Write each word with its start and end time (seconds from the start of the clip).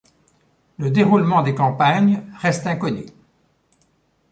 Le 0.79 0.89
déroulement 0.89 1.43
des 1.43 1.53
campagnes 1.53 2.23
restent 2.39 2.65
inconnu. 2.65 3.05